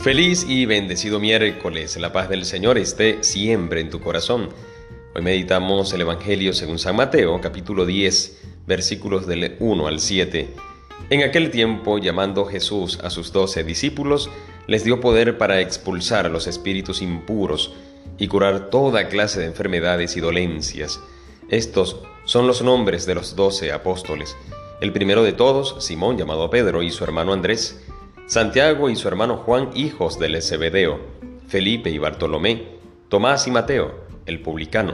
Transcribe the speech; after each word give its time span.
Feliz 0.00 0.46
y 0.48 0.64
bendecido 0.64 1.18
miércoles, 1.18 1.96
la 1.96 2.12
paz 2.12 2.28
del 2.28 2.44
Señor 2.44 2.78
esté 2.78 3.24
siempre 3.24 3.80
en 3.80 3.90
tu 3.90 4.00
corazón. 4.00 4.48
Hoy 5.12 5.22
meditamos 5.22 5.92
el 5.92 6.02
Evangelio 6.02 6.52
según 6.52 6.78
San 6.78 6.94
Mateo, 6.94 7.40
capítulo 7.40 7.84
10, 7.84 8.42
versículos 8.64 9.26
del 9.26 9.56
1 9.58 9.88
al 9.88 9.98
7. 9.98 10.54
En 11.10 11.24
aquel 11.24 11.50
tiempo, 11.50 11.98
llamando 11.98 12.44
Jesús 12.44 13.00
a 13.02 13.10
sus 13.10 13.32
doce 13.32 13.64
discípulos, 13.64 14.30
les 14.68 14.84
dio 14.84 15.00
poder 15.00 15.36
para 15.36 15.60
expulsar 15.60 16.26
a 16.26 16.30
los 16.30 16.46
espíritus 16.46 17.02
impuros 17.02 17.72
y 18.18 18.28
curar 18.28 18.70
toda 18.70 19.08
clase 19.08 19.40
de 19.40 19.46
enfermedades 19.46 20.16
y 20.16 20.20
dolencias. 20.20 21.00
Estos 21.50 21.96
son 22.24 22.46
los 22.46 22.62
nombres 22.62 23.04
de 23.04 23.16
los 23.16 23.34
doce 23.34 23.72
apóstoles. 23.72 24.36
El 24.80 24.92
primero 24.92 25.24
de 25.24 25.32
todos, 25.32 25.84
Simón 25.84 26.16
llamado 26.16 26.50
Pedro, 26.50 26.84
y 26.84 26.92
su 26.92 27.02
hermano 27.02 27.32
Andrés, 27.32 27.80
Santiago 28.28 28.90
y 28.90 28.96
su 28.96 29.08
hermano 29.08 29.38
Juan, 29.38 29.70
hijos 29.74 30.18
del 30.18 30.42
Zebedeo, 30.42 31.00
Felipe 31.46 31.88
y 31.88 31.96
Bartolomé, 31.96 32.62
Tomás 33.08 33.46
y 33.46 33.50
Mateo, 33.50 34.04
el 34.26 34.42
publicano, 34.42 34.92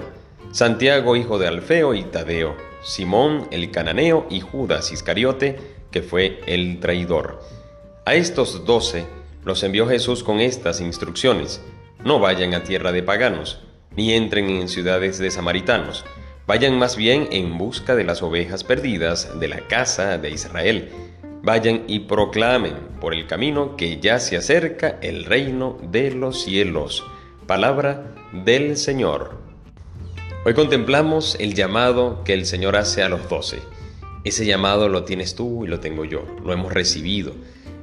Santiago 0.52 1.16
hijo 1.16 1.36
de 1.36 1.48
Alfeo 1.48 1.94
y 1.94 2.04
Tadeo, 2.04 2.56
Simón 2.80 3.48
el 3.50 3.72
cananeo 3.72 4.28
y 4.30 4.38
Judas 4.38 4.92
Iscariote, 4.92 5.58
que 5.90 6.00
fue 6.00 6.42
el 6.46 6.78
traidor. 6.78 7.40
A 8.06 8.14
estos 8.14 8.64
doce 8.66 9.04
los 9.44 9.64
envió 9.64 9.88
Jesús 9.88 10.22
con 10.22 10.38
estas 10.38 10.80
instrucciones. 10.80 11.60
No 12.04 12.20
vayan 12.20 12.54
a 12.54 12.62
tierra 12.62 12.92
de 12.92 13.02
paganos, 13.02 13.58
ni 13.96 14.12
entren 14.12 14.48
en 14.48 14.68
ciudades 14.68 15.18
de 15.18 15.32
samaritanos. 15.32 16.04
Vayan 16.46 16.78
más 16.78 16.94
bien 16.94 17.26
en 17.32 17.58
busca 17.58 17.96
de 17.96 18.04
las 18.04 18.22
ovejas 18.22 18.62
perdidas 18.62 19.40
de 19.40 19.48
la 19.48 19.66
casa 19.66 20.18
de 20.18 20.30
Israel 20.30 20.92
Vayan 21.44 21.84
y 21.88 21.98
proclamen 22.00 22.72
por 23.02 23.12
el 23.12 23.26
camino 23.26 23.76
que 23.76 24.00
ya 24.00 24.18
se 24.18 24.38
acerca 24.38 24.98
el 25.02 25.26
reino 25.26 25.76
de 25.82 26.10
los 26.10 26.42
cielos. 26.42 27.04
Palabra 27.46 28.14
del 28.32 28.78
Señor. 28.78 29.36
Hoy 30.46 30.54
contemplamos 30.54 31.36
el 31.38 31.52
llamado 31.52 32.24
que 32.24 32.32
el 32.32 32.46
Señor 32.46 32.76
hace 32.76 33.02
a 33.02 33.10
los 33.10 33.28
doce. 33.28 33.58
Ese 34.24 34.46
llamado 34.46 34.88
lo 34.88 35.04
tienes 35.04 35.34
tú 35.34 35.66
y 35.66 35.68
lo 35.68 35.80
tengo 35.80 36.06
yo. 36.06 36.24
Lo 36.42 36.54
hemos 36.54 36.72
recibido. 36.72 37.34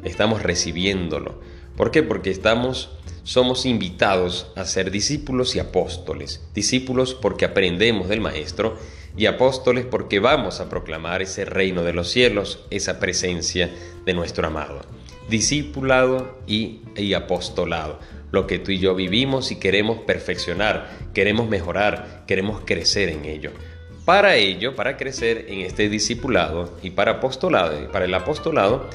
Estamos 0.03 0.41
recibiéndolo. 0.41 1.39
¿Por 1.77 1.91
qué? 1.91 2.01
Porque 2.01 2.31
estamos, 2.31 2.97
somos 3.21 3.67
invitados 3.67 4.51
a 4.55 4.65
ser 4.65 4.89
discípulos 4.89 5.55
y 5.55 5.59
apóstoles. 5.59 6.41
Discípulos 6.55 7.13
porque 7.13 7.45
aprendemos 7.45 8.09
del 8.09 8.21
Maestro 8.21 8.75
y 9.17 9.25
apóstoles 9.25 9.85
porque 9.85 10.19
vamos 10.19 10.59
a 10.59 10.69
proclamar 10.69 11.21
ese 11.21 11.45
reino 11.45 11.83
de 11.83 11.93
los 11.93 12.09
cielos, 12.09 12.65
esa 12.69 12.99
presencia 12.99 13.69
de 14.05 14.13
nuestro 14.13 14.47
amado. 14.47 14.81
Discipulado 15.29 16.39
y, 16.47 16.81
y, 16.95 17.13
apostolado, 17.13 17.99
lo 18.31 18.47
que 18.47 18.59
tú 18.59 18.71
y 18.71 18.79
yo 18.79 18.95
vivimos 18.95 19.51
y 19.51 19.57
queremos 19.57 19.99
perfeccionar, 19.99 20.89
queremos 21.13 21.47
mejorar, 21.47 22.23
queremos 22.27 22.61
crecer 22.65 23.09
en 23.09 23.25
ello. 23.25 23.51
Para 24.05 24.35
ello, 24.35 24.75
para 24.75 24.97
crecer 24.97 25.45
en 25.49 25.59
este 25.59 25.87
discipulado 25.87 26.77
y 26.81 26.89
para 26.89 27.13
apostolado, 27.13 27.91
para 27.91 28.05
el 28.05 28.13
apostolado, 28.13 28.89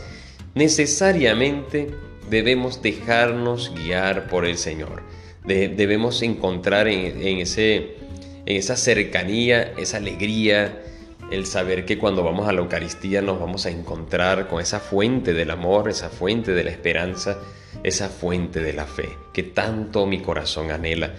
necesariamente 0.54 1.90
debemos 2.28 2.82
dejarnos 2.82 3.72
guiar 3.74 4.26
por 4.28 4.44
el 4.44 4.58
Señor. 4.58 5.02
debemos 5.44 6.22
encontrar 6.22 6.88
en 6.88 7.38
ese 7.38 8.05
en 8.46 8.56
esa 8.56 8.76
cercanía, 8.76 9.72
esa 9.76 9.96
alegría, 9.96 10.82
el 11.30 11.46
saber 11.46 11.84
que 11.84 11.98
cuando 11.98 12.22
vamos 12.22 12.48
a 12.48 12.52
la 12.52 12.60
Eucaristía 12.60 13.20
nos 13.20 13.40
vamos 13.40 13.66
a 13.66 13.70
encontrar 13.70 14.46
con 14.46 14.60
esa 14.60 14.78
fuente 14.78 15.34
del 15.34 15.50
amor, 15.50 15.88
esa 15.88 16.08
fuente 16.08 16.52
de 16.52 16.62
la 16.62 16.70
esperanza, 16.70 17.38
esa 17.82 18.08
fuente 18.08 18.60
de 18.60 18.72
la 18.72 18.86
fe, 18.86 19.08
que 19.32 19.42
tanto 19.42 20.06
mi 20.06 20.20
corazón 20.20 20.70
anhela. 20.70 21.14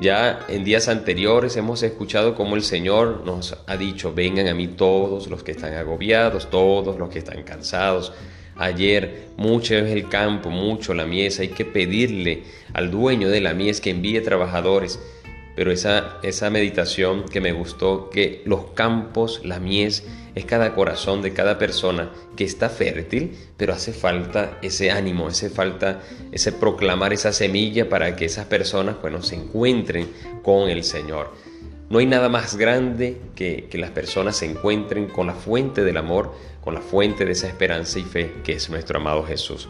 Ya 0.00 0.40
en 0.48 0.64
días 0.64 0.88
anteriores 0.88 1.56
hemos 1.56 1.84
escuchado 1.84 2.34
cómo 2.34 2.56
el 2.56 2.62
Señor 2.62 3.22
nos 3.24 3.56
ha 3.68 3.76
dicho, 3.76 4.12
vengan 4.12 4.48
a 4.48 4.54
mí 4.54 4.66
todos 4.66 5.28
los 5.28 5.44
que 5.44 5.52
están 5.52 5.74
agobiados, 5.74 6.50
todos 6.50 6.98
los 6.98 7.10
que 7.10 7.20
están 7.20 7.44
cansados. 7.44 8.12
Ayer 8.56 9.28
mucho 9.36 9.76
es 9.76 9.92
el 9.92 10.08
campo, 10.08 10.50
mucho 10.50 10.94
la 10.94 11.06
mies, 11.06 11.38
hay 11.38 11.48
que 11.48 11.64
pedirle 11.64 12.42
al 12.72 12.90
dueño 12.90 13.28
de 13.28 13.40
la 13.40 13.54
mies 13.54 13.80
que 13.80 13.90
envíe 13.90 14.20
trabajadores 14.20 14.98
pero 15.56 15.70
esa, 15.70 16.18
esa 16.22 16.50
meditación 16.50 17.24
que 17.24 17.40
me 17.40 17.52
gustó, 17.52 18.10
que 18.10 18.42
los 18.44 18.66
campos, 18.74 19.40
la 19.44 19.60
mies, 19.60 20.04
es 20.34 20.44
cada 20.44 20.74
corazón 20.74 21.22
de 21.22 21.32
cada 21.32 21.58
persona 21.58 22.10
que 22.36 22.44
está 22.44 22.68
fértil, 22.68 23.36
pero 23.56 23.72
hace 23.72 23.92
falta 23.92 24.58
ese 24.62 24.90
ánimo, 24.90 25.28
hace 25.28 25.48
falta 25.48 26.02
ese 26.32 26.50
proclamar 26.50 27.12
esa 27.12 27.32
semilla 27.32 27.88
para 27.88 28.16
que 28.16 28.24
esas 28.24 28.46
personas 28.46 28.96
bueno, 29.00 29.22
se 29.22 29.36
encuentren 29.36 30.08
con 30.42 30.68
el 30.68 30.82
Señor. 30.82 31.32
No 31.88 31.98
hay 31.98 32.06
nada 32.06 32.28
más 32.28 32.56
grande 32.56 33.20
que 33.36 33.68
que 33.70 33.78
las 33.78 33.90
personas 33.90 34.36
se 34.36 34.46
encuentren 34.46 35.06
con 35.06 35.28
la 35.28 35.34
fuente 35.34 35.84
del 35.84 35.98
amor, 35.98 36.34
con 36.62 36.74
la 36.74 36.80
fuente 36.80 37.24
de 37.24 37.32
esa 37.32 37.46
esperanza 37.46 37.98
y 37.98 38.02
fe 38.02 38.32
que 38.42 38.54
es 38.54 38.70
nuestro 38.70 38.98
amado 38.98 39.22
Jesús. 39.22 39.68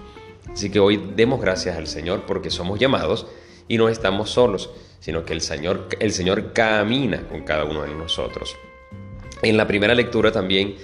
Así 0.51 0.71
que 0.71 0.81
hoy 0.81 1.13
demos 1.17 1.41
gracias 1.41 1.77
al 1.77 1.89
Señor 1.89 2.23
porque 2.27 2.51
somos 2.51 2.79
llamados 2.79 3.27
y 3.69 3.77
no 3.77 3.89
estamos 3.89 4.31
solos 4.31 4.71
sino 5.05 5.23
que 5.27 5.35
el 5.35 5.43
Señor, 5.43 5.89
el 6.01 6.13
Señor 6.13 6.55
camina 6.55 7.29
con 7.29 7.43
cada 7.43 7.67
uno 7.67 7.83
de 7.83 7.95
nosotros. 7.95 8.57
En 9.43 9.59
la 9.59 9.67
primera 9.67 9.95
lectura 9.95 10.33
también 10.33 10.77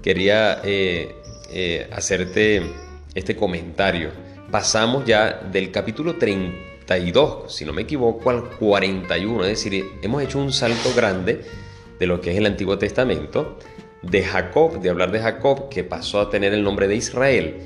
quería 0.00 0.62
eh, 0.64 1.16
eh, 1.50 1.86
hacerte 1.92 2.62
este 3.14 3.36
comentario. 3.36 4.08
Pasamos 4.50 5.04
ya 5.04 5.42
del 5.52 5.70
capítulo 5.70 6.16
32, 6.16 7.54
si 7.54 7.66
no 7.66 7.74
me 7.74 7.82
equivoco, 7.82 8.30
al 8.30 8.56
41, 8.56 9.44
es 9.44 9.50
decir, 9.50 9.84
hemos 10.00 10.22
hecho 10.22 10.38
un 10.38 10.50
salto 10.50 10.94
grande 10.96 11.42
de 11.98 12.06
lo 12.06 12.22
que 12.22 12.30
es 12.30 12.38
el 12.38 12.46
Antiguo 12.46 12.78
Testamento, 12.78 13.58
de 14.00 14.24
Jacob, 14.24 14.80
de 14.80 14.88
hablar 14.88 15.12
de 15.12 15.20
Jacob, 15.20 15.68
que 15.68 15.84
pasó 15.84 16.22
a 16.22 16.30
tener 16.30 16.54
el 16.54 16.62
nombre 16.64 16.88
de 16.88 16.96
Israel. 16.96 17.56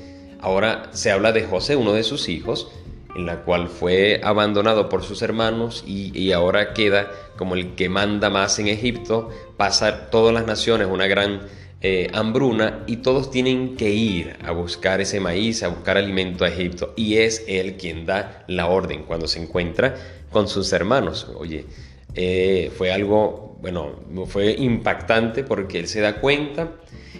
Ahora 0.41 0.89
se 0.91 1.11
habla 1.11 1.31
de 1.31 1.43
José, 1.43 1.77
uno 1.77 1.93
de 1.93 2.03
sus 2.03 2.27
hijos, 2.27 2.73
en 3.17 3.25
la 3.25 3.43
cual 3.43 3.67
fue 3.67 4.21
abandonado 4.23 4.89
por 4.89 5.03
sus 5.03 5.23
hermanos 5.23 5.83
y, 5.87 6.31
ahora 6.31 6.73
queda 6.73 7.11
como 7.35 7.55
el 7.55 7.73
que 7.73 7.89
manda 7.89 8.29
más 8.29 8.59
en 8.59 8.67
Egipto, 8.67 9.29
pasa 9.57 10.11
todas 10.11 10.33
las 10.33 10.45
naciones 10.45 10.87
una 10.89 11.07
gran 11.07 11.41
eh, 11.81 12.09
hambruna 12.13 12.83
y 12.85 12.97
todos 12.97 13.31
tienen 13.31 13.75
que 13.75 13.89
ir 13.89 14.35
a 14.45 14.51
buscar 14.51 15.01
ese 15.01 15.19
maíz, 15.19 15.63
a 15.63 15.69
buscar 15.69 15.97
alimento 15.97 16.45
a 16.45 16.49
Egipto. 16.49 16.93
Y 16.95 17.17
es 17.17 17.43
él 17.47 17.75
quien 17.77 18.05
da 18.05 18.45
la 18.47 18.67
orden 18.67 19.03
cuando 19.03 19.27
se 19.27 19.41
encuentra 19.41 19.95
con 20.31 20.47
sus 20.47 20.71
hermanos. 20.71 21.27
Oye, 21.35 21.65
eh, 22.13 22.71
fue 22.77 22.91
algo, 22.91 23.57
bueno, 23.61 23.95
fue 24.27 24.51
impactante 24.51 25.43
porque 25.43 25.79
él 25.79 25.87
se 25.87 26.01
da 26.01 26.19
cuenta, 26.19 26.71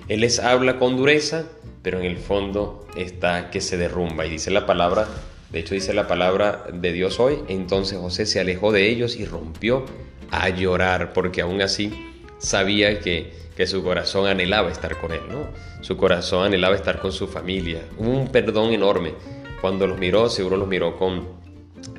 él 0.08 0.20
les 0.20 0.40
habla 0.40 0.78
con 0.78 0.96
dureza, 0.96 1.46
pero 1.82 2.00
en 2.00 2.06
el 2.06 2.18
fondo 2.18 2.86
está 2.96 3.50
que 3.50 3.62
se 3.62 3.78
derrumba. 3.78 4.28
Y 4.28 4.30
dice 4.30 4.52
la 4.52 4.68
palabra 4.68 5.08
de 5.52 5.60
hecho 5.60 5.76
dice 5.76 5.94
la 5.94 6.08
palabra 6.08 6.66
de 6.74 6.92
Dios 6.92 7.20
hoy, 7.20 7.40
entonces 7.48 7.98
José 7.98 8.26
se 8.26 8.40
alejó 8.40 8.72
de 8.72 8.90
ellos 8.90 9.16
y 9.16 9.26
rompió 9.26 9.86
a 10.30 10.50
llorar, 10.50 11.14
porque 11.14 11.42
aún 11.42 11.62
así 11.62 11.94
sabía 12.38 13.00
que, 13.00 13.32
que 13.56 13.66
su 13.66 13.84
corazón 13.84 14.28
anhelaba 14.28 14.70
estar 14.70 15.00
con 15.00 15.12
él, 15.14 15.22
¿no? 15.30 15.48
Su 15.82 15.96
corazón 15.96 16.46
anhelaba 16.46 16.76
estar 16.76 17.00
con 17.00 17.12
su 17.12 17.28
familia. 17.28 17.82
Hubo 17.98 18.10
un 18.10 18.28
perdón 18.28 18.74
enorme. 18.74 19.14
Cuando 19.62 19.88
los 19.88 19.98
miró, 19.98 20.30
seguro 20.30 20.58
los 20.58 20.68
miró 20.68 20.98
con, 20.98 21.28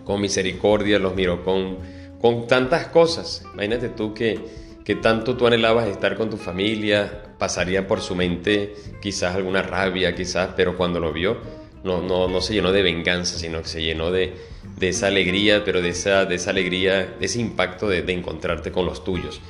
con 0.04 0.20
misericordia, 0.20 0.98
los 0.98 1.14
miró 1.14 1.42
con, 1.42 1.78
con 2.20 2.46
tantas 2.46 2.88
cosas. 2.88 3.44
Imagínate 3.54 3.88
tú 3.88 4.14
que, 4.14 4.38
que 4.84 4.94
tanto 4.94 5.36
tú 5.36 5.46
anhelabas 5.46 5.88
estar 5.88 6.16
con 6.16 6.30
tu 6.30 6.36
familia, 6.36 7.34
pasaría 7.38 7.86
por 7.88 8.00
su 8.00 8.14
mente 8.14 8.74
quizás 9.00 9.34
alguna 9.34 9.62
rabia, 9.62 10.14
quizás, 10.14 10.50
pero 10.56 10.76
cuando 10.76 11.00
lo 11.00 11.12
vio, 11.12 11.38
no, 11.84 12.02
no, 12.02 12.28
no 12.28 12.40
se 12.40 12.54
llenó 12.54 12.72
de 12.72 12.82
venganza, 12.82 13.38
sino 13.38 13.62
que 13.62 13.68
se 13.68 13.82
llenó 13.82 14.10
de, 14.10 14.34
esa 14.80 15.08
alegría, 15.08 15.64
pero 15.64 15.82
de 15.82 15.90
esa, 15.90 16.24
de 16.24 16.36
esa 16.36 16.50
alegría, 16.50 17.16
de 17.18 17.26
ese 17.26 17.40
impacto 17.40 17.88
de, 17.88 18.00
encontrarte 18.12 18.72
con 18.72 18.86
los 18.86 19.04
tuyos. 19.04 19.40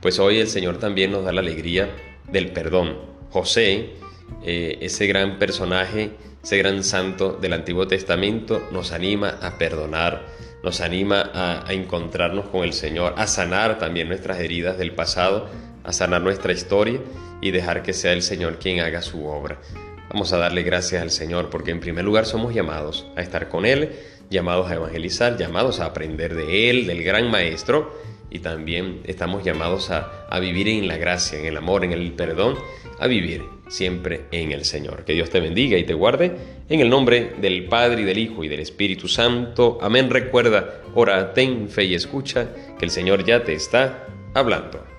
Pues 0.00 0.18
hoy 0.18 0.38
el 0.38 0.48
Señor 0.48 0.78
también 0.78 1.12
nos 1.12 1.24
da 1.24 1.32
la 1.32 1.40
alegría 1.40 1.90
del 2.30 2.52
perdón. 2.52 2.98
José, 3.30 3.90
eh, 4.44 4.78
ese 4.80 5.06
gran 5.06 5.38
personaje, 5.38 6.10
ese 6.42 6.58
gran 6.58 6.82
santo 6.82 7.38
del 7.40 7.52
Antiguo 7.52 7.86
Testamento, 7.86 8.68
nos 8.72 8.92
anima 8.92 9.38
a 9.40 9.58
perdonar, 9.58 10.26
nos 10.64 10.80
anima 10.80 11.30
a 11.34 11.72
encontrarnos 11.72 12.46
con 12.46 12.64
el 12.64 12.72
Señor, 12.72 13.14
a 13.16 13.26
sanar 13.26 13.78
también 13.78 14.08
nuestras 14.08 14.38
heridas 14.40 14.78
del 14.78 14.92
pasado, 14.92 15.48
a 15.84 15.92
sanar 15.92 16.22
nuestra 16.22 16.52
historia 16.52 17.00
y 17.40 17.50
dejar 17.50 17.82
que 17.82 17.92
sea 17.92 18.12
el 18.12 18.22
Señor 18.22 18.58
quien 18.58 18.80
haga 18.80 19.02
su 19.02 19.26
obra. 19.26 19.58
Vamos 20.10 20.32
a 20.32 20.38
darle 20.38 20.62
gracias 20.62 21.02
al 21.02 21.10
Señor 21.10 21.50
porque 21.50 21.70
en 21.70 21.80
primer 21.80 22.04
lugar 22.04 22.26
somos 22.26 22.54
llamados 22.54 23.06
a 23.16 23.22
estar 23.22 23.48
con 23.48 23.64
Él, 23.64 23.90
llamados 24.30 24.70
a 24.70 24.74
evangelizar, 24.74 25.36
llamados 25.36 25.80
a 25.80 25.86
aprender 25.86 26.34
de 26.34 26.70
Él, 26.70 26.86
del 26.86 27.02
gran 27.02 27.30
Maestro, 27.30 27.92
y 28.32 28.38
también 28.38 29.00
estamos 29.04 29.44
llamados 29.44 29.90
a, 29.90 30.28
vivir 30.40 30.66
en 30.68 30.88
la 30.88 30.96
gracia, 30.96 31.38
en 31.38 31.44
el 31.44 31.56
amor, 31.56 31.84
en 31.84 31.92
el 31.92 32.12
perdón, 32.12 32.56
a 32.98 33.06
vivir 33.06 33.42
siempre 33.68 34.22
en 34.32 34.52
el 34.52 34.64
Señor. 34.64 35.04
Que 35.04 35.12
Dios 35.12 35.28
te 35.28 35.40
bendiga 35.40 35.76
y 35.76 35.84
te 35.84 35.92
guarde 35.92 36.32
en 36.68 36.80
el 36.80 36.88
nombre 36.88 37.34
del 37.40 37.66
Padre 37.66 38.02
y 38.02 38.04
del 38.04 38.18
Hijo 38.18 38.42
y 38.42 38.48
del 38.48 38.60
Espíritu 38.60 39.06
Santo. 39.06 39.78
Amén. 39.82 40.08
Recuerda, 40.08 40.80
ora, 40.94 41.34
ten 41.34 41.68
fe 41.68 41.84
y 41.84 41.94
escucha 41.94 42.48
que 42.78 42.86
el 42.86 42.90
Señor 42.90 43.24
ya 43.24 43.44
te 43.44 43.52
está 43.52 44.06
hablando. 44.32 44.91